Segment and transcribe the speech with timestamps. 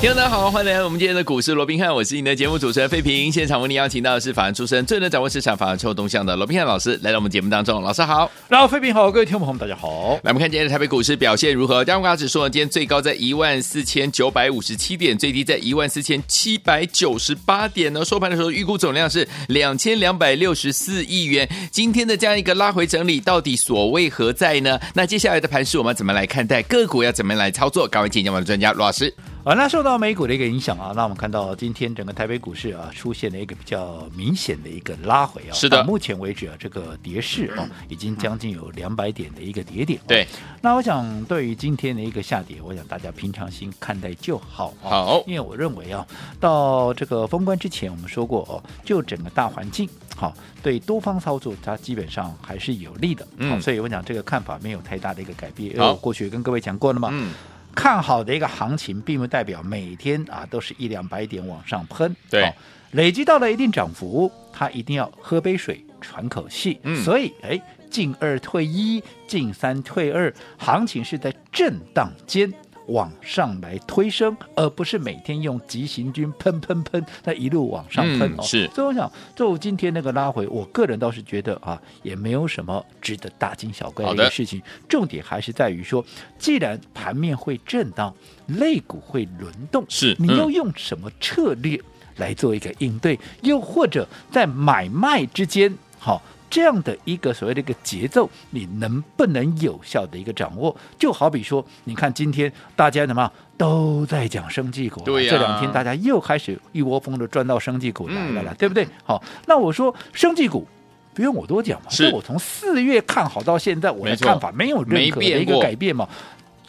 [0.00, 3.30] 听众大家好，欢迎来到我们今天的股市罗宾汉，我是你的节目主持人费平。
[3.30, 7.82] 现场为你邀请到的是法案出身、最能掌握市场法案臭动向的罗宾汉老师，来到我们节目当中。
[7.82, 10.18] 老师好，然后费平好，各位听众朋友们大家好。
[10.22, 11.84] 来，我们看今天的台北股市表现如何？
[11.84, 12.48] 加权指数呢？
[12.48, 18.02] 今天最高在一万四千九百五十七点，最低在一万四千七百九十八点呢。
[18.02, 21.46] 收盘的时候，预估总量是两千两百六十四亿元。
[21.70, 24.80] 今天的这样一个拉回整理，到底所谓何在呢？
[24.94, 26.62] 那接下来的盘势，我们怎么来看待？
[26.62, 27.86] 个股要怎么来操作？
[27.86, 29.14] 赶快请教我们的专家罗老师。
[29.42, 35.52] 啊，那受到美股的一个影响啊，那我们看到今天整个台北股市啊出现了一个比较明显的一个拉回啊。
[35.54, 35.82] 是的。
[35.84, 39.98] 目前为止啊，这个跌势啊，已经将近有两百点的一个跌点。
[40.06, 40.26] 对。
[40.60, 44.74] 那我想，对于今天的一个下跌，我想大家平常心看待就好。
[44.82, 45.24] 好。
[45.26, 46.06] 因为我认为啊，
[46.38, 53.26] 到这个封关之前，我们说过哦，就整个大环境，好，对多方操作，它基本上还是有利的。
[53.38, 53.58] 嗯。
[53.62, 55.72] 所以我想这个看法没有太大的一个改变。
[55.72, 57.08] 因为我过去跟各位讲过了嘛。
[57.10, 57.32] 嗯。
[57.74, 62.14] 看好的一个行情，并不代表每天啊都是一两百点往上喷。
[62.28, 62.54] 对，哦、
[62.92, 66.78] 累积到了一定涨幅，它一定要喝杯水喘口气。
[66.82, 72.52] 嗯，所以哎，进二退一，进三退二，行情是在震荡间。
[72.90, 78.42] 往上来推升，而不是每天用急行军喷喷喷，那一路往上喷、嗯、哦。
[78.42, 84.60] 是，所以我想，就今天那个拉回，我个人倒是觉得啊，也没有什么值得大惊小怪的一个事情。
[84.88, 86.04] 重点还是在于说，
[86.38, 88.14] 既然盘面会震荡，
[88.46, 91.80] 肋骨会轮动，是，你要用什么策略
[92.16, 93.14] 来做一个应对？
[93.14, 96.22] 嗯、又或者在买卖之间，好、哦。
[96.50, 100.76] 这样的一个所谓的一个节奏，你能不能有效的一个掌握？
[100.98, 108.86] 就好比说，你看今天大家怎么都在讲生技股，对、啊，这两天大家又开始一窝蜂的转到生技股来了，嗯、对不对？
[109.04, 110.66] 好，那我说生技股
[111.14, 116.08] 不用我多讲嘛，是我从四月看好到现在，我的看法没有任何的一个改变嘛。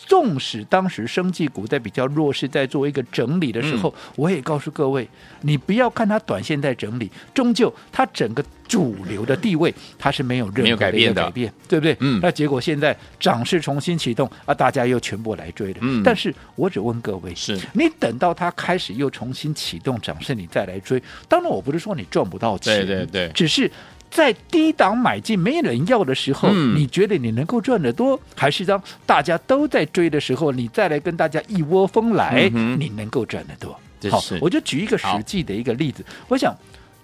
[0.06, 5.08] 纵使当时生技股在比较弱势，在做一个整理的时候，嗯、我也告诉各位，
[5.42, 11.96] 你不要看它短线在整理，终究它整个主流的地位它是没有任何改变的改变，对不对？
[12.00, 12.20] 嗯。
[12.22, 15.80] 那结果现在涨势重新启动啊，大家又全部来追了。
[15.82, 16.02] 嗯。
[16.04, 21.02] 但是我只问各位，是你等到它开始又重新启动涨势，你再来追？
[21.30, 23.72] 当然，我不是说你赚不到钱，对对对，只是。
[24.12, 33.72] 在低档买进没人要的时候，嗯、你觉得你能够赚得多，还是当大家都在追的时候，你再来跟大家一窝蜂来，嗯、你能够赚得多？
[34.12, 36.06] 好，我就举一个实际的一个例子。
[36.28, 36.54] 我想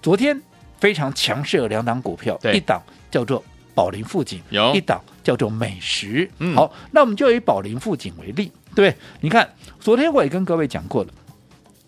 [0.02, 0.38] 昨天
[0.78, 3.42] 非常强势的两档股票，一档叫做
[3.74, 6.30] 宝林富锦，有一档叫做美食。
[6.40, 9.48] 嗯、好，那我们就以宝林富锦为例，对，你看
[9.80, 11.10] 昨天我也跟各位讲过了，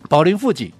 [0.09, 0.71] 宝林富锦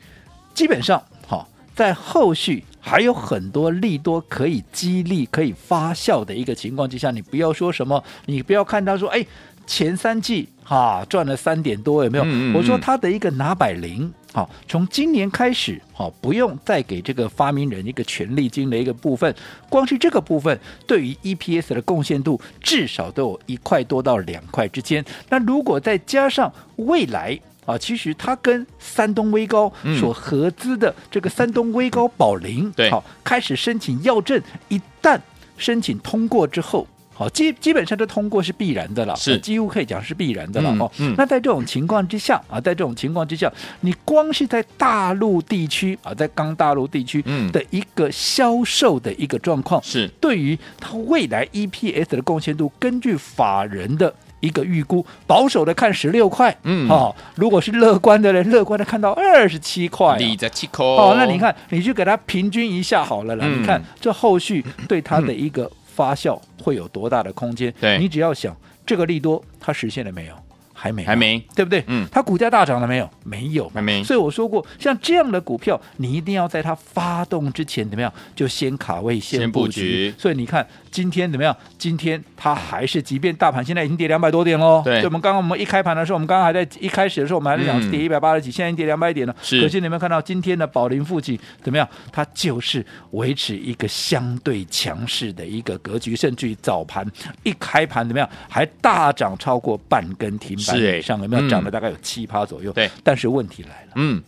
[0.55, 2.65] 基本上好在后续。
[2.81, 9.25] 还有很多利多可以激励、可以发酵的一个情况之下，你不要说什么，你不要看他说，哎，
[9.65, 12.23] 前三季哈赚了三点多，有没有？
[12.25, 19.33] 嗯嗯嗯，我说他的一个拿百零，好，从今年开始，好，不用再给这个发明人一个权利金的一个部分，
[19.69, 25.05] 光是这个部分对于 EPS 的贡献度至少都有一块多到两块之间。
[25.29, 27.39] 那如果再加上未来。
[27.65, 35.19] 啊，其实它跟山东威高所合资的这个山东威高宝林，嗯、对，好开始申请药证，一旦
[35.57, 40.91] 申请通过之后，好基基本上这通过是必然的了，是几乎可以讲是必然的了哦。
[41.15, 43.51] 那在这种情况之下啊，在这种情况之下，
[43.81, 47.21] 你光是在大陆地区啊，在刚大陆地区
[47.51, 54.11] 的一个销售的一个状况，是、嗯、对于它未来 EPS 的贡献度，根据法人的。
[54.41, 63.45] 一个预估保守的看十六块，嗯，好，如果是乐观的人，乐观的看到二十七块，二十七块，哦，那你看，你去给它平均一下好了啦。
[63.47, 67.73] 嗯、你看这后续对它的一个发酵会有多大的空间？
[67.79, 68.55] 对，你只要想
[68.85, 70.33] 这个利多它实现了没有？
[70.81, 71.83] 还没，还没，对不对？
[71.85, 73.07] 嗯，它股价大涨了没有？
[73.23, 74.03] 没有，还没。
[74.03, 80.11] 所以我说过，像这样的股票，你一定要在它发动之前怎么样，就先卡位，先布局。
[80.17, 81.55] 所以你看今天怎么样？
[81.77, 84.81] 今天它还是，即便大盘现在已经跌两百多点喽。
[84.83, 85.03] 对。
[85.05, 89.35] 我们刚刚我们一开盘的时候，我们刚刚还在一开始的时候，我们还在讲跌一百八十几，现在已经跌两百点了。
[89.43, 89.61] 是。
[89.61, 91.87] 可是你们看到今天的宝林富锦怎么样？
[92.11, 97.05] 它就是维持一个相对强势的一个格局，甚至于早盘
[97.43, 98.27] 一开盘怎么样？
[98.49, 101.49] 还大涨超过半根停板以上，有没有？
[101.49, 102.89] 涨了大概有七趴左右，对。
[103.03, 104.21] 但是问题来了，嗯，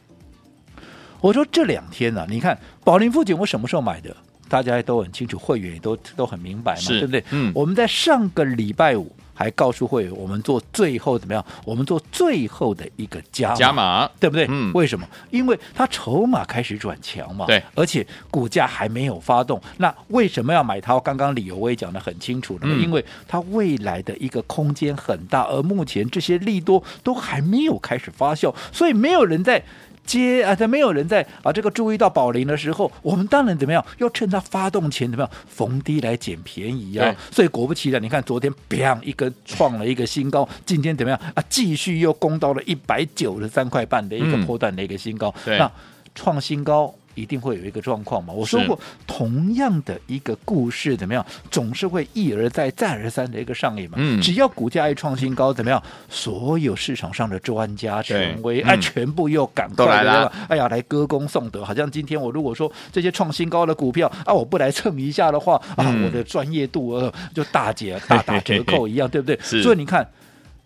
[1.21, 4.15] 我说这两天呢、啊，你看宝林富锦我什么时候买的？
[4.49, 7.23] 大家都很清楚，会员也都都很明白嘛，对不对？
[7.31, 9.11] 嗯，我们在上个礼拜五。
[9.33, 11.45] 还告诉会员，我们做最后怎么样？
[11.65, 14.45] 我们做最后的一个加码，加码，对不对？
[14.49, 15.07] 嗯，为什么？
[15.31, 17.45] 因为它筹码开始转强嘛。
[17.45, 19.61] 对，而且股价还没有发动。
[19.77, 20.99] 那为什么要买它？
[20.99, 29.63] 刚刚理由我也讲得很清楚了，嗯，因为它未来的一个空间很大，而目前这些利多都还没有开始发酵，所以没有人在。
[30.05, 33.83] 接啊，在没有人在啊，这个注意到宝林的时候，我们当然怎么样？
[33.99, 37.15] 要趁它发动前怎么样逢低来捡便宜啊！
[37.31, 41.43] 所以果不其然，你看昨天砰一个创了一个新高，今天怎么样啊？
[41.49, 45.71] 继续又攻到了一百九十三块半的一个波段的一个新高，嗯、那
[46.13, 46.93] 创新高。
[47.15, 48.33] 一定会有一个状况嘛？
[48.33, 53.97] 我说过，同样的一个故事怎么样，总是会一而再、再而三的一个上演嘛。
[53.99, 55.81] 嗯，只要股价一创新高，怎么样？
[56.09, 60.31] 所有市场上的专家权威哎、全部又赶过来了。
[60.47, 69.37] 哎呀，来歌功颂德，好像今天我如果说这些创新高的股票啊，我不来蹭一下的话啊，我的专业度呃就大减、 大打折扣一样，对不对？
[69.61, 70.07] 所以你看。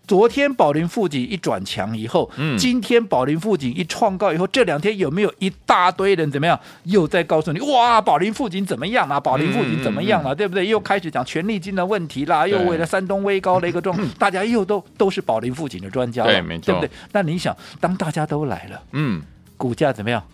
[0.08, 6.58] 昨天宝林富锦一转强以后，嗯，今天宝林富锦一创高以后，这两天有没有一大堆人怎么样？
[6.84, 9.20] 又在告诉你，哇，宝林富锦怎么样啊？
[9.20, 10.32] 宝林富锦怎么样啊？
[10.32, 10.66] 嗯、对不对？
[10.66, 16.90] 又开始讲权利金的问题啦，又为了山东威高的一个状况，大家又都都是宝林富锦的专家了，对，没错，对不对？
[17.12, 19.22] 那你想，当大家都来了，嗯，
[19.58, 20.24] 股价怎么样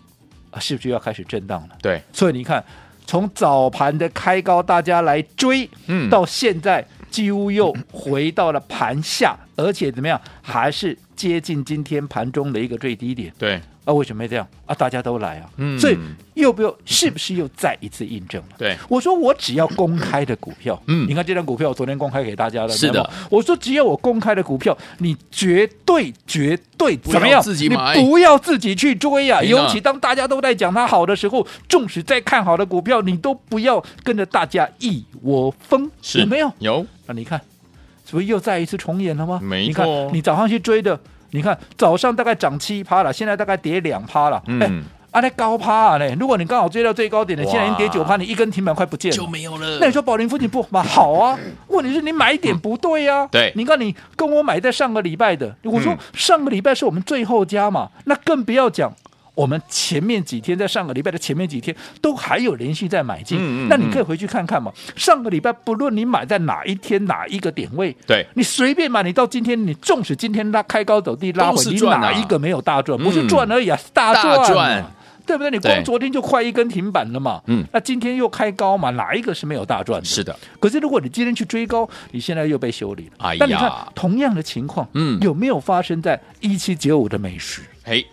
[0.51, 0.59] 啊？
[0.59, 1.75] 是不是要开始震荡了？
[1.81, 2.63] 对，所以你看，
[3.05, 6.87] 从早盘的开高，大家来追，嗯，到现在。
[7.15, 13.31] 几乎又回到了盘下，而且怎么样，还是接近今天盘中的一个最低点。
[13.39, 14.75] 对，啊，为什么会这样啊？
[14.75, 15.97] 大家都来啊，嗯，所以
[16.33, 18.55] 又不又是不是又再一次印证了？
[18.57, 23.09] 对，我说我只要公开的股票，嗯，你看这张股票，我昨天公开给大家了，是的。
[23.29, 27.41] 我说只要我公开的股票，你绝对绝对怎么样？
[27.41, 29.41] 自己买，你不要自己去追啊！
[29.41, 36.51] 尤其当大家都在讲它好的时候，纵使再看好的股票，你都不要跟着大家一窝蜂，有没有？
[36.59, 36.85] 有。
[37.07, 37.39] 那你看，
[38.05, 39.39] 是不是又再一次重演了吗？
[39.41, 39.85] 没错。
[39.85, 40.99] 你看，你早上去追的，
[41.31, 44.41] 你看早上大概涨七趴了，现在大概跌两趴了。
[44.47, 44.61] 嗯。
[44.61, 46.13] 哎，啊，那高趴呢？
[46.19, 49.77] 如果你刚好追到最高点的，现在已经跌九趴，你一根停板快不见了，就没有了。
[49.79, 51.39] 那你说宝林附近不嘛好啊？
[51.67, 53.27] 问题是你买点不对呀、啊。
[53.31, 53.53] 对。
[53.55, 58.93] 你看你跟我买在上个礼拜的，我说上个礼拜是我们最后加嘛，那更不要讲。
[59.35, 64.71] 我们前面几天在上个礼拜的前面几天都还有连续在买进，嗯嗯嗯，那你可以回去看看嘛。
[64.95, 72.97] 上个礼拜不论你买在哪一天哪一个点位，对，你随便买，你到今天你纵使今天拉开高走低拉回，啊、你哪一个没有大赚？
[72.97, 74.91] 不是赚而已啊，嗯、大赚，大赚，
[75.25, 75.51] 对不对？
[75.51, 80.05] 你光昨天就快一根停板了嘛，嗯，那今天又开高嘛，哪一个是没有大赚的？
[80.05, 80.33] 是的。
[80.61, 83.11] 可是如果你今天去追高，你现在又被修理了。
[83.17, 87.61] 哎呀，那你看同样的情况，嗯，有没有发生在一七九五的美食？
[87.83, 88.05] 嘿。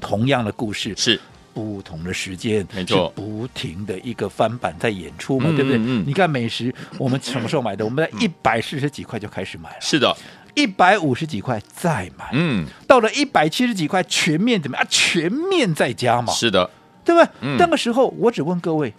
[0.00, 1.20] 同样的故事是。
[1.54, 5.78] 不同的时间，没错，不停的一个翻版在演出嘛，嗯、对不对？
[5.78, 7.82] 嗯、你看美食，我们什么时候买的？
[7.86, 10.14] 我们在一百四十几块就开始买了，是的，
[10.54, 14.84] 一百五十几块再买，嗯，到了一百七十几块全面怎么样？
[14.84, 16.68] 啊，全面再加嘛，是的，
[17.02, 17.30] 对不对？
[17.40, 18.92] 嗯、那个时候我只问各位，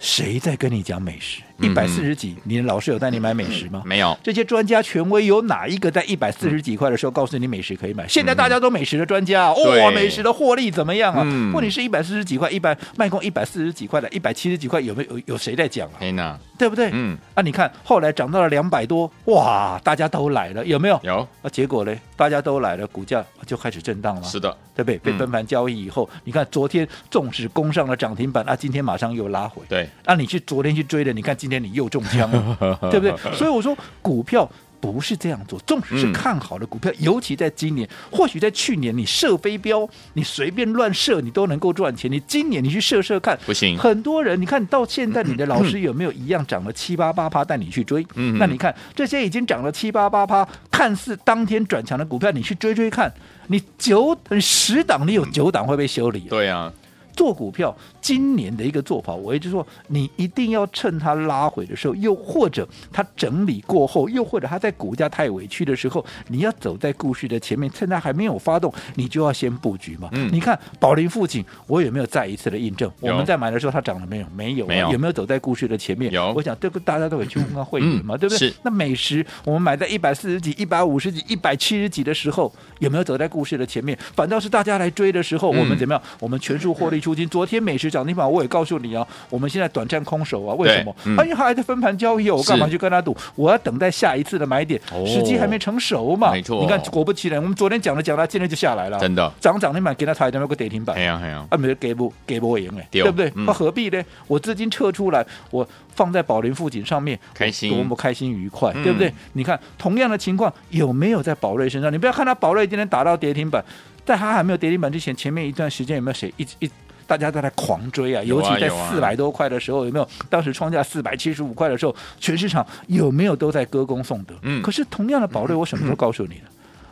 [0.00, 1.42] 谁在跟你讲美食？
[1.58, 3.82] 一百四十几，你的老师有带你买美食吗？
[3.84, 4.16] 没有。
[4.22, 8.08] 这些专家权威有哪一个在一百四十几块的时候告诉你美食可以买？
[8.08, 11.22] 现在大家都美食的专家，哇，美食的获利怎么样啊？
[11.52, 15.86] 问题是一百四十几块，一百卖空一百四十几块的，一百七十几块有没有有有谁在讲
[16.16, 16.38] 啊？
[16.58, 16.88] 对不对？
[16.94, 17.18] 嗯。
[17.34, 20.98] 啊，你看后来涨到了两百多，哇，大家都来了，有没有？
[21.02, 21.28] 有。
[21.42, 21.94] 啊，结果呢？
[22.16, 24.22] 大家都来了，股价就开始震荡了。
[24.22, 24.98] 是的，对不对？
[24.98, 29.62] 被分盘交易以后，你看昨天纵使攻上了涨停板，啊，今天马上又拉回。
[29.68, 29.86] 对。
[30.04, 32.78] 啊，你去昨天去追的，你看今天你又中枪了。
[32.90, 33.34] 对不对？
[33.34, 42.10] 所以我说股票不是这样做，纵使是看好的股票，嗯、尤其在今年，或许在去年你射飞镖，你随便乱射，你都能够赚钱。
[42.10, 43.76] 你今年你去射射看，不行。
[43.76, 48.04] 很多人，你看到现在，你的老师有没有一样涨了七八八趴带你去追？
[48.14, 53.12] 嗯、那你看这些已经涨了七八八趴，看似当天转强的股票，你去追追看，
[53.48, 56.20] 你九十档，你有九档会被修理。
[56.20, 56.72] 对啊。
[57.14, 70.08] 做股票，今年的一个做法，我一直说，你一定要趁它拉回的时候，又或者它整理过后，又或者它在股价太委屈的时候，你要走在故事的前面，趁它还没有发动，你就要先布局嘛。
[70.12, 72.90] 嗯，你看宝林附近，我有没有再一次的印证？
[73.00, 74.26] 我们在买的时候，它涨了没有？
[74.34, 74.68] 没有、啊。
[74.68, 74.92] 没有。
[74.92, 76.12] 有没有走在故事的前面？
[76.12, 76.32] 有。
[76.34, 78.38] 我想这个大家都会去问看会员嘛，嗯、对不对？
[78.38, 78.54] 是。
[78.62, 83.98] 那美食，我们买在一百四十几、一百五十几、一百七十几的时候，有没有走在故事的前面？
[84.14, 86.02] 反倒是大家来追的时候，嗯、我们怎么样？
[86.18, 87.28] 我们全数获利出金。
[87.28, 87.90] 昨天美食。
[87.90, 90.94] 涨停板，我也告诉你啊，我们现在短暂空手啊，为什么？
[91.04, 93.16] 嗯、因为还在分盘交易，我干嘛去跟他赌？
[93.34, 96.30] 我要等待下一次的买点，哦、时机还没成熟嘛。
[96.30, 103.32] 没错，你看果不其然，我们昨天讲了讲了，今天就下来了，真的涨涨停板给他抬，那个跌停板，哎呀哎呀，啊没给不给不赢哎，对，不对？
[103.34, 104.00] 那、嗯、何必呢？
[104.28, 105.66] 我资金撤出来，我
[105.96, 109.12] 放在宝林附近上面，开心多么开心愉快，嗯、对不对？
[109.32, 111.92] 你看同样的情况有没有在宝瑞身上？
[111.92, 113.64] 你不要看他宝瑞今天打到跌停板。
[114.02, 116.68] 在他还没有跌停板之前，前面一段时间有没有谁一一
[117.10, 118.22] 大家都在狂追啊？
[118.22, 120.08] 尤其在四百多块的时候，有没有？
[120.28, 124.34] 当时创价四百七十五块的时候，全市场有没有都在歌功颂德？
[124.42, 124.62] 嗯。
[124.62, 126.49] 可是同样的宝瑞，我什么时候告诉你了？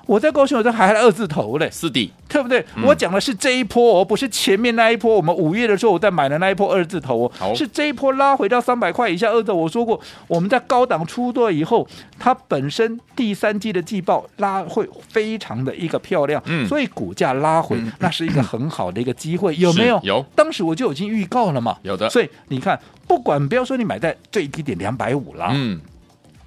[0.09, 2.11] 我在高雄我这还二字头嘞，是的。
[2.29, 2.65] 对不对？
[2.77, 5.15] 嗯、我讲的是这一波哦，不是前面那一波。
[5.15, 9.55] 我们五月的时候我在买的那一波二字头哦，是这一波拉回到三百块以下二字头。
[9.55, 11.87] 我说过，我们在高档出多以后，
[12.19, 19.99] 它本身第三季的季报拉会非常的一个漂亮，嗯，所以股价拉回、嗯、那是一个很好的一个机会，有没有？
[20.03, 20.25] 有。
[20.35, 22.09] 当时我就已经预告了嘛，有的。
[22.11, 25.81] 所以你看，不管不要说你买在最低点两百五啦，嗯。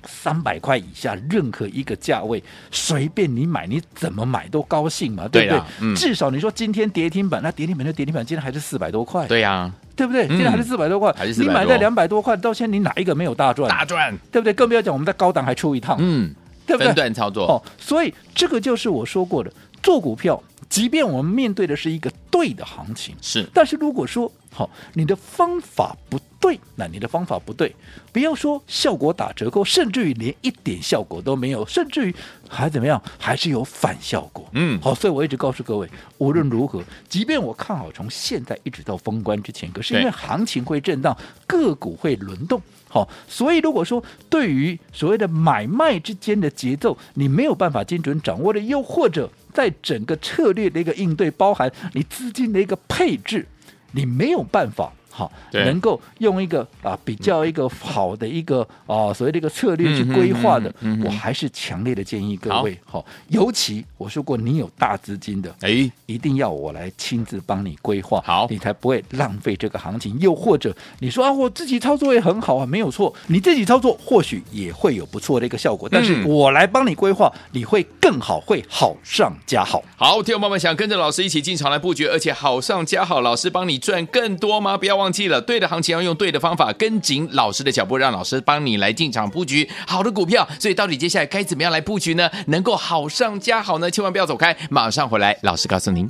[0.05, 5.59] 三百块以下，任何一个价位，随便你买，你怎么买都高兴嘛，对不对？
[5.59, 5.63] 对？
[5.81, 10.27] 嗯、至少你说今天跌停板，那跌停板就跌停板，今天还是四百多块，对呀、啊，对不对？
[10.27, 13.69] 今天还是四百多块，嗯、你买在两百多块，到现在你哪一个没有大赚？
[13.69, 14.53] 大赚，对不对？
[14.53, 16.33] 更不要讲我们在高档还出一趟，嗯，
[16.65, 16.87] 对不对？
[16.87, 17.45] 分段操作。
[17.45, 19.51] 哦，所以这个就是我说过的，
[19.83, 27.73] 做股票，即便我们面对的是一个对的行情，是，但是如果说好、哦，你的方法不对，那你的方法不对，
[28.11, 32.15] 不要说效果打折扣，甚至于连一点效果都没有，甚至于
[32.49, 34.49] 还怎么样，还是有反效果。
[34.53, 53.47] 嗯，好，所以我一直告诉各位，无论如何，即便我看好从现在一直到封关之前，可是因为行情会震荡，个股会轮动，好，所以如果说对于所谓的买卖之间的节奏，你没有办法精准掌握的，又或者在整个策略的一个应对，包含你资金的一个配置。
[53.93, 70.17] 你没有办法好，能够用一个啊比较一个好的一个啊所谓的一个策略去规划的，我还是强烈的建议各位好，尤其我说过，你有大资金的，哎，一定要我来亲自帮你规划，好，你才不会浪费这个行情。
[70.19, 79.83] 又或者你说啊，我自己操作也很好啊，没有错，你自己操作或许也会有不错的一个效果，但是我来帮你规划，你会更好，会好上加好。
[79.95, 84.77] 好，听众朋友们想跟着老师一起进场来布局，而且好上加好，老师帮你赚更多吗？
[84.77, 90.47] 不要忘记了，对的行情要用对的方法，跟紧老师的脚步，让老师帮你来进场布局好的股票。
[90.59, 92.29] 所以到底接下来该怎么样来布局呢？
[92.47, 93.89] 能够好上加好呢？
[93.89, 96.07] 千万不要走开，马上回来，老师告诉您。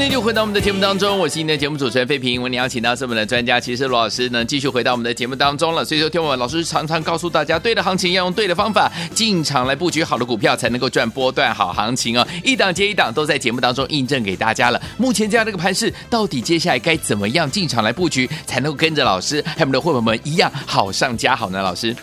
[0.00, 2.40] 今天就回到我们的节目当中，我是今天的节目主持人费平。
[2.40, 5.84] 我们邀请到是我们的专家，其实罗老师呢继续回到我们的节目当中了。
[5.84, 12.26] 所以说，听我们老师常常告诉大家，对的行情要用对的方法进场来布局好的股票，才能够赚波段好行情哦。
[12.42, 14.80] 一档接一档都在节目当中印证给大家了。
[14.96, 21.60] 目前这样的一个盘势，到底接下来该怎么样进场来布局，才能够跟着老师还有我们的会员们一样好上加好呢？
[21.60, 21.94] 老师。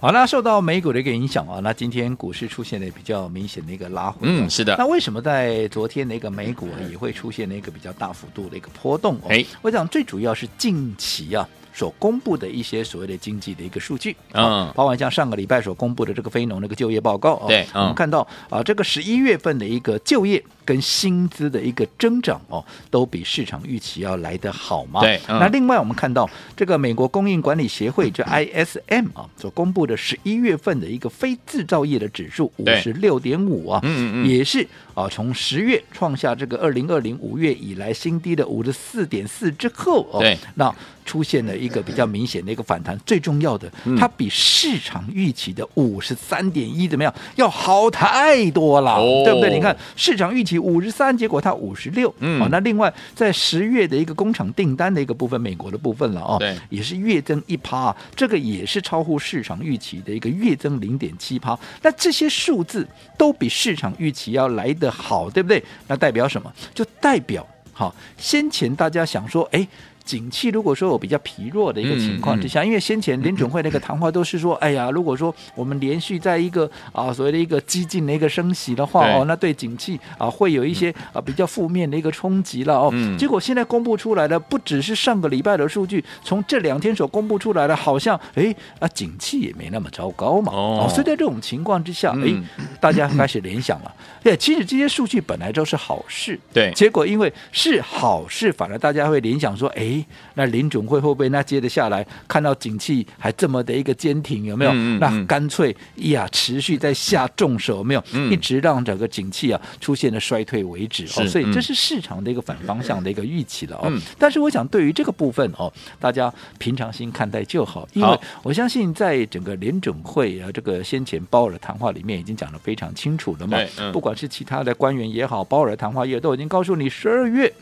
[0.00, 4.20] 好，那受到美股的一个影响啊，那今天股市出现了比较明显的一个拉回。
[4.22, 4.76] 嗯，是的。
[4.78, 9.18] 那为什么在昨天的一个美股也会出现了一个比较大幅度的一个波动？
[9.28, 11.48] 哎，我想最主要是近期啊。
[11.76, 25.00] 所公布的一些所谓的经济的一个数据，嗯，包括像上个礼拜所公布的这个非农那个就业报告，对，我们看到啊，这个十一月份的一个就业跟薪资的一个增长哦，都比市场预期要来得好嘛。
[25.00, 40.74] 对，那另外我们看到这个美国供应管理协会就 ISM 啊所公布的十一月份的一个非制造业的指数五十六点五啊，嗯嗯，也是啊从十月创下这个二零二零五月以来新低的五十四点四之后哦，对，那。
[41.06, 47.14] 出现了一个比较明显的一个反弹，最重要的，它比市场预期的五十三点一怎么样？
[47.36, 49.52] 要好太多了，哦、对不对？
[49.52, 52.14] 你看市场预期五十三，结果它五十六。
[52.20, 61.58] 嗯，好，那另外在十月的一个工厂订单的一个部分，美国的部分了哦，对，也是月增一趴，这个也是超乎市场预期的一个月增零点七趴。
[61.82, 65.62] 那这些数字都比市场预期要来得好，对不对？
[65.86, 66.52] 那代表什么？
[66.74, 69.66] 就代表好，先前大家想说，哎。
[70.04, 82.90] 景气如果说有比较疲弱的一个情况之下，嗯嗯、因为先前联准会那个谈话都是说，嗯、哎呀，如果说我们连续在一个啊所谓的一个激进的一个升息的话哦，那对景气啊会有一些啊比较负面的一个冲击了哦。
[82.92, 90.52] 嗯、结果现在公布出来的不只是上个礼拜的数据，从这两天所公布出来的，好像哎啊景气也没那么糟糕嘛。
[90.52, 92.44] 哦，所以在这种情况之下，哎、嗯，
[92.80, 93.94] 大家开始联想了。
[94.24, 96.38] 对，其实这些数据本来都是好事。
[96.50, 99.93] 对，结果因为是好事，反而大家会联想说，哎，
[100.34, 104.70] 那林总会会不会那接着下来看到景气还这么的一个坚挺，有没有？
[104.70, 108.04] 嗯嗯嗯，那干脆呀，持续在下重手，有没有？
[108.12, 111.04] 嗯、一直让整个景气啊出现了衰退为止。
[111.16, 113.82] 哦，所以这是市场的一个反方向的一个预期了哦。
[113.86, 123.58] 嗯、但是我想对于这个部分哦，大家平常心看待就好，因为我相信在整个联准会啊这个先前鲍尔谈话里面已经讲得非常清楚了嘛。
[123.78, 127.52] 嗯、不管是其他的官员也好，鲍尔谈话也都已经告诉你，十二月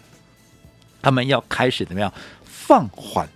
[1.02, 2.10] 他们要开始怎么样
[2.44, 3.28] 放缓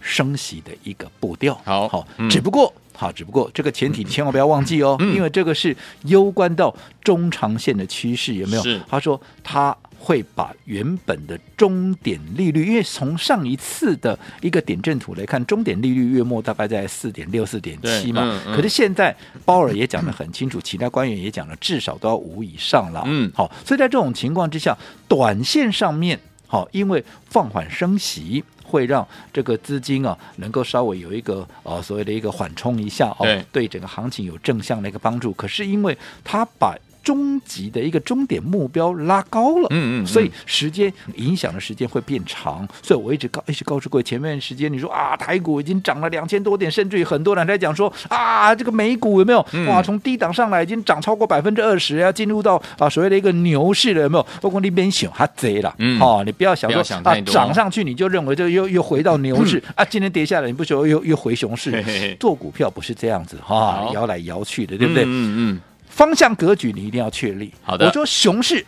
[0.00, 1.60] 升息的一个步调。
[1.64, 2.72] 好，好，嗯、只不过。
[2.96, 8.62] 好，只不过这个前提你千万不要忘记哦，嗯、因为这个是攸关到中长线的趋势，有没有？
[8.62, 18.22] 是他说他会把原本的终点利率，因为从上一次的一个点阵图来看，终点利率月末大概在四点六、四点七嘛。
[18.24, 19.14] 嗯嗯、可是现在
[19.44, 23.02] 鲍尔也讲得很清楚，其他官员也讲了，至少都要五以上了。
[23.06, 24.78] 嗯，好，所以在这种情况之下，
[25.08, 26.20] 短线上面，
[26.54, 28.44] 好，因为放缓升息。
[28.66, 35.32] 会让这个资金啊，能够稍微有一个呃所谓的一个缓冲一下哦，对，对整个行情有正向的一个帮助。
[35.34, 49.46] 可是因为它把终极的一个终点目标拉高了，嗯，嗯嗯，所以时间影响的时间会变长，所以我一直告一直告诉各位，前面时间你说啊，台股已经涨了两千多点，甚至于很多人在讲说啊，这个美股有没有？
[49.68, 54.26] 哇，从低档上来已经涨超过百分之二十，要进入到啊所谓的一个牛市了，有没有？
[54.40, 61.70] 包括那边想他贼了，嗯，哦，你不要想说想啊涨上去你就认为这又又回到牛市、嗯、啊，今天跌下来你不觉得又又回熊市？
[61.70, 62.16] 嘿嘿嘿。
[62.18, 65.04] 做股票不是这样子哈，摇来摇去的，对不对？
[65.04, 65.60] 嗯嗯。
[65.94, 67.52] 嗯方向格局你一定要确立。
[67.62, 68.64] 好的，我说熊市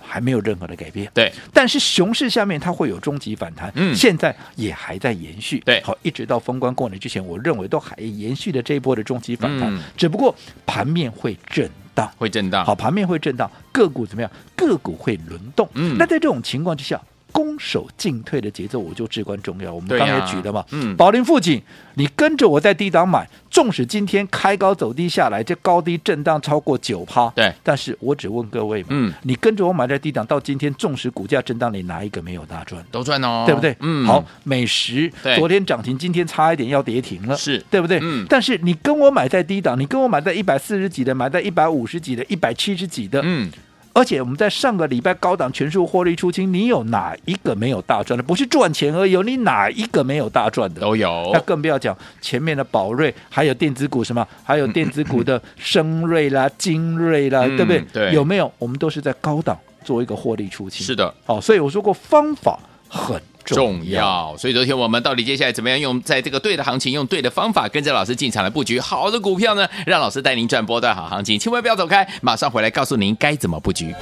[0.00, 1.32] 还没有任何的改变，对。
[1.52, 5.82] 但是熊市下面它会有终极反弹，嗯，现在也还在延续，对。
[5.82, 10.34] 好，一直到封关过年之前，我认为都还延续的这一波的终极反弹，嗯、只不过
[10.66, 12.64] 盘面会震荡，会震荡。
[12.64, 14.30] 好，盘面会震荡，个股怎么样？
[14.54, 15.66] 个股会轮动。
[15.74, 17.00] 嗯，那在这种情况之下。
[17.36, 19.70] 攻守进退的节奏，我就至关重要。
[19.70, 21.60] 我们刚才也举的嘛，嗯，宝林富锦，
[21.96, 32.82] 你跟着我在低档买，纵使今天开高走低下来，这高低震荡超过九趴，对，但是我只问各位嘛，嗯，你跟着我买在低档，到今天纵使股价震荡，你哪一个没有大赚？
[32.90, 33.76] 都赚哦，对不对？
[33.80, 37.98] 嗯，好，美食昨天涨停，今天差一点要跌停了，是对不对？
[38.00, 43.52] 嗯，但是你跟我买在低档，你跟我买在一百四十几的，买在一百五十几的，一百七十几的，嗯。
[43.96, 48.22] 而且我们在上个礼拜高档全数获利出清，你有哪一个没有大赚的？
[48.22, 50.82] 不是赚钱而已，你哪一个没有大赚的？
[50.82, 51.30] 都有。
[51.32, 57.80] 那更不要讲前面的宝瑞，还有电子股什么， 还有电子股的升瑞啦、精锐啦，对不对？
[57.90, 58.12] 对。
[58.12, 58.52] 有没有？
[58.58, 60.86] 我们都是在高档做一个获利出清。
[60.86, 61.14] 是的。
[61.24, 63.18] 哦，所以我说过方法很。
[63.46, 69.68] 重要，所以昨天我们到底接下来怎么样用在这个对的行情，用对的方法，跟着老师进场来布局好的股票呢？
[69.86, 73.94] 让老师带您赚波段好行情，千万不要走开，马上回来告诉您该怎么布局。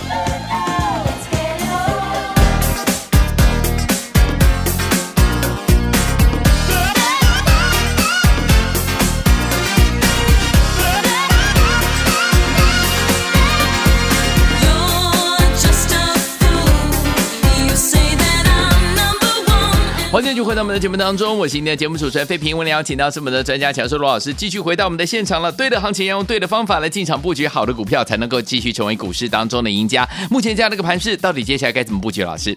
[20.15, 22.57] 欢迎继续回到我们的节目当中，我是今天的节目主持人费平。
[22.57, 25.51] 我们邀请到是我们的专家强叔罗老师，继续回到我们的现场了。
[25.51, 30.09] 对的行情要用对的方法来进场布局好的股票，才能够继续成为股市当中的赢家。
[30.31, 32.23] 目前这样的一个盘势，到底接下来该怎么布局？
[32.23, 32.57] 老师，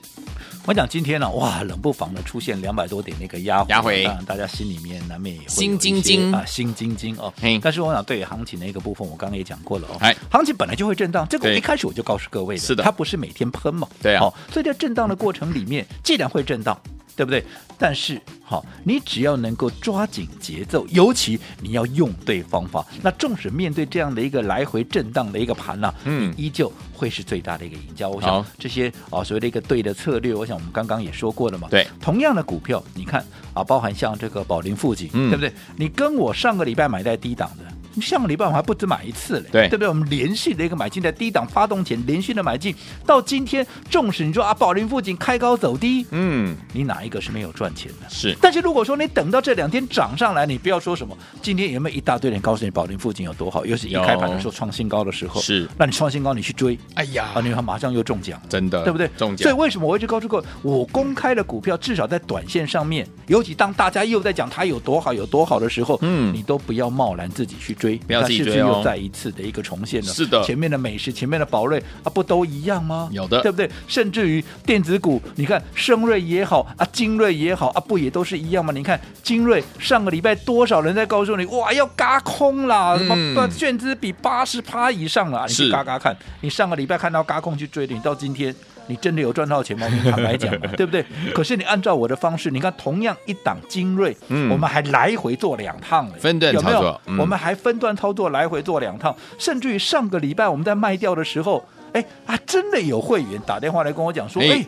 [0.68, 7.34] 我讲今天呢、啊，哇，冷不防的出现两百多点那个压回，压回，当然大家心里面难免也会心惊惊啊，心惊惊哦。
[7.42, 9.98] 嘿但是我想对于行情的一个部分，我刚刚也讲过了哦。
[10.00, 14.34] 哎，行情本来就会震荡，这个我一开始我就告诉各位的，是的，它不是每天喷嘛，对啊、哦。
[14.54, 16.80] 所以在震荡的过程里面，既然会震荡。
[17.18, 17.44] 对不对？
[17.80, 22.86] 但是好，你只要能够抓紧节奏，尤其你要用对方法。
[23.02, 28.08] 那纵使面对这样的一个来回震荡的一个盘呢、啊，嗯，依旧会是最大的一个赢家。
[28.08, 31.68] 我想这些啊，所谓的一个对的策略，我想我们刚刚也说过了嘛。
[31.72, 35.52] 对，同样的股票，你看啊，包含像这个宝林富锦，嗯、对不对？
[35.76, 37.64] 你跟我上个礼拜买在低档的。
[38.02, 39.88] 上个礼拜我们还不止买一次嘞，对对不对？
[39.88, 42.74] 我们连续的一个买进，在低档发动前连续的买进，
[43.06, 48.10] 到今天，纵使你说啊，宝林附近开高走低，嗯，你哪一个是没有赚钱的？
[48.10, 48.36] 是。
[48.42, 53.66] 但是如果说你等到这两天涨上来，你不要说什么，今天有没有一大堆人告诉你宝林附近有多好？
[53.66, 55.68] 又是一开盘的时候创新高的时候，是。
[55.78, 59.08] 那你创新高，你去追，哎呀，啊，你看马上又中奖，真的，对不对？
[59.18, 59.48] 中奖。
[59.48, 68.54] 所以为什么我一直告诉各位，我公开的股票至少在短线上面，尤其当大家又在讲它有多好、有多好的时候，嗯，你都不要贸然自己去追，不要自己追哦。
[68.54, 70.12] 是不是又再一次的一个重现了？
[70.12, 73.08] 是的，前面的美食、前面的宝瑞啊，不都一样吗？
[73.12, 73.70] 有的，对不对？
[73.88, 78.74] 甚至于电子股，你看升瑞也好啊，精锐也好啊，不也都是一样吗？
[78.74, 88.54] 你看精锐上个礼拜多少人在告诉你，哇，要嘎空啦，什么券资比八十趴以上了，你去嘎嘎看，你上个礼拜看到嘎空去追的，你到今天。
[88.88, 89.88] 你真的有赚到钱吗？
[89.88, 91.06] 你坦白讲， 对不对？
[91.34, 97.02] 可是你按照我的方式，你看同样一档精锐，嗯，我们还来回做两趟，分段操作，有没有？
[97.08, 104.66] 嗯、我们还分段操作，来回做两趟，甚至于上个礼拜我们在卖掉的时候，哎啊，真的有会员打电话来跟我讲说，哎，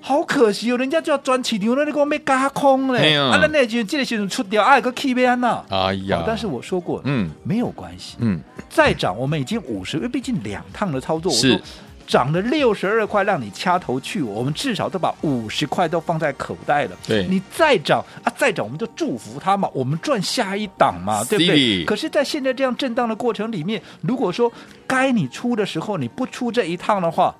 [0.00, 11.60] 好可惜哦，人家就要赚起牛了，你给我没轧空嘞，啊，那那就这个时候出掉，哎个 K 边呐，哎呀，但是我说过，嗯，没有关系，嗯，再涨我们已经五十，因为毕竟两趟的操作，我说。
[12.06, 16.96] 涨了六十二块，让你掐头去尾，我们至少都把五十块都放在口袋了。
[17.06, 21.84] 对，你再涨啊，再涨，我们就祝福他嘛，我们赚下一档嘛，对不对？
[21.84, 24.50] 可是，在现在这样震荡的过程里面，如果说
[24.86, 27.34] 该你出的时候你不出这一趟的话，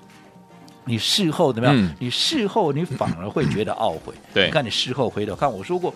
[0.85, 1.77] 你事后怎么样？
[1.77, 4.13] 嗯、你事后你反而会觉得懊悔。
[4.33, 5.93] 对，你看你事后回头看，我说过，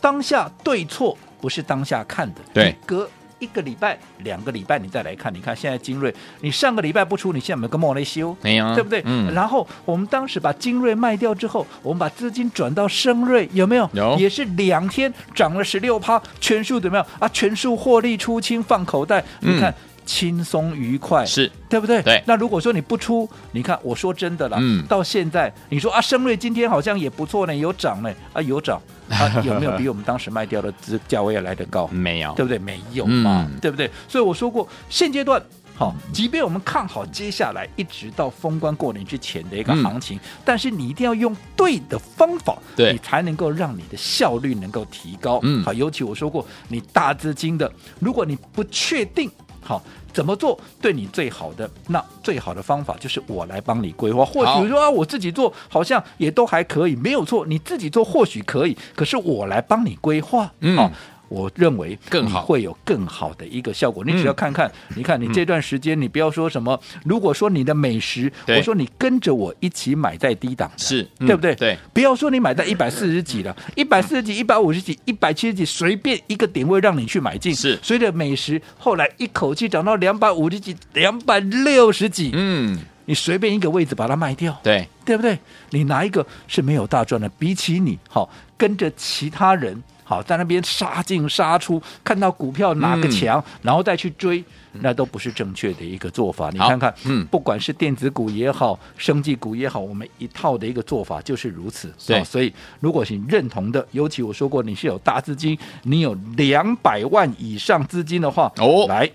[0.00, 2.40] 当下对错不是当下看的。
[2.52, 3.08] 对，哥。
[3.44, 8.34] 一个礼拜、两个礼拜，你再来看，你看现在精锐，你上个礼拜不出，你现在有没有跟莫雷修？
[8.40, 9.02] 没有，对不对？
[9.04, 9.32] 嗯。
[9.34, 13.88] 然后我们当时把精锐卖掉之后，我们把资金转到升锐，有没有？
[13.92, 14.16] 有。
[14.18, 17.28] 也是两天涨了十六趴，全数怎么样啊？
[17.28, 19.72] 全数获利出清放口袋，嗯、你看
[20.04, 22.02] 轻松愉快，是对不对？
[22.02, 22.22] 对。
[22.26, 28.80] 那如果说你不出，你看我说真的啦，嗯，到现在你说啊，升瑞今天好像也不错呢，有涨呢，啊，有涨。
[29.10, 31.86] 啊， 有没有比我们当时卖掉的资价位要来得高？
[31.88, 32.58] 没有，对不对？
[32.58, 33.90] 没有嘛，嗯、对不对？
[34.08, 35.40] 所以我说过，现阶段
[35.74, 45.38] 好，即便我们看好接下来一直到封关过年之前的一个行情，嗯、但是你一定要用对的方法，对，你才能够让你的效率能够提高。
[45.42, 49.30] 嗯，好，尤其我说过，你大资金的，如果你不确定，
[49.64, 49.82] 好。
[50.12, 51.68] 怎么做对你最好的？
[51.88, 54.24] 那最好的方法就是我来帮你规划。
[54.24, 57.44] 或许说啊，我自己做好像也都还可以，没有错。
[57.46, 60.78] 你自己做或许可以，可是我来帮你规划，嗯。
[60.78, 60.88] 哦
[61.34, 64.04] 我认为更好，会有更好的一个效果。
[64.04, 66.80] 你只要看看，你看你这段时间，你不要说什么。
[67.04, 71.54] 如果说你的美食，我说你跟着我一起买在低档，是对不对？
[71.56, 77.52] 对，不要说你买在一百四十几了，一百四十几、一百五十几、一百七十几，随便一个点位让你去买进。
[77.52, 85.36] 是，随着美食后来一口气涨到两百五十几、两百六十几，嗯，你随便一个位置把它卖掉，对，对不对？
[85.70, 87.28] 你拿一个是没有大赚的？
[87.30, 89.82] 比起你，好跟着其他人。
[90.04, 96.50] 好，在那边杀进杀出，看到股票哪个强，嗯、然后再去追，那都不是正确的一个做法。
[96.50, 101.92] 你看看，嗯，不管是电子股也好，生技股也好，我们一套的一个做法就是如此。
[102.06, 109.10] 对，所以如果是你认同的，尤其我说过你是有大资金，你有两百万以上资金的话，哦，来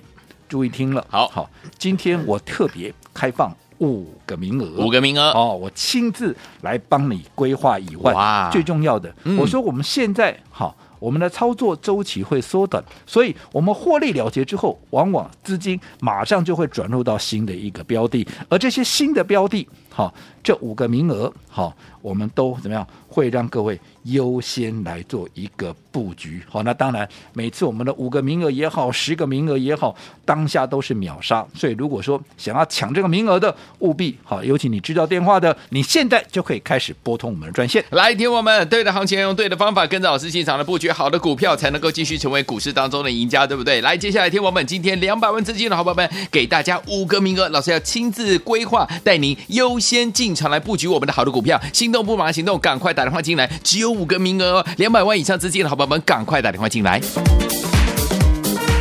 [0.48, 1.06] 注意听了。
[1.08, 3.56] 好好，今天我特别开放。
[3.80, 5.32] 五个名额，五个名额。
[5.32, 8.50] 哦，我亲自来帮你规划以外，哇。
[8.52, 22.86] 最重要的，嗯、我说我们现在好，我们的操作周期会缩短，所以我们获利了结之后，往往资金马上就会转入到新的一个标的，而这些新的标的，好，这五个名额，好，我们都怎么样？
[23.08, 37.84] 会让各位优先来做一个布局，好，那当然每次我们的五个名额也好，十个名额也好，当下都是秒杀，所以如果说想要抢这个名额的，务必好，尤其你知道电话的，你现在就可以开始拨通我们的专线。
[37.90, 43.82] 来，听我们对的行情，用对的方法，跟着老师进场的布局，好的股票才能够继续成为股市当中的赢家，对不对？
[43.82, 57.02] 来，接下来听我们今天两百万资金的好朋友们，给大家五个名额，老师要亲自规划，带您优先进场来布局我们的好的股票，心动不马上行动，赶快打电话进来，只有五个名额哦，两百万以上资金的好朋友们，赶快打电话进来。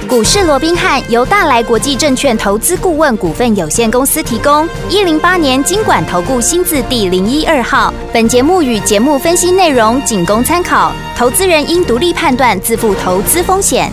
[0.09, 7.93] 股市罗宾汉由大来国际证券投资顾问股份有限公司提供，一零八年金管投顾新字第零一二号。
[8.11, 13.93] 本节目与节目分析内容仅供参考，投资人应独立判断，自负投资风险。